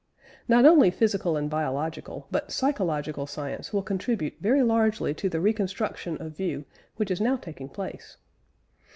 Not 0.47 0.65
only 0.65 0.89
physical 0.89 1.37
and 1.37 1.47
biological, 1.47 2.27
but 2.31 2.51
psychological 2.51 3.27
science 3.27 3.71
will 3.71 3.83
contribute 3.83 4.37
very 4.41 4.63
largely 4.63 5.13
to 5.13 5.29
the 5.29 5.39
reconstruction 5.39 6.17
of 6.19 6.35
view 6.35 6.65
which 6.95 7.11
is 7.11 7.21
now 7.21 7.35
taking 7.37 7.69
place. 7.69 8.17